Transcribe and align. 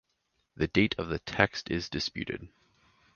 The 0.55 0.65
date 0.65 0.95
of 0.97 1.09
the 1.09 1.19
text 1.19 1.69
is 1.69 1.87
disputed. 1.87 2.47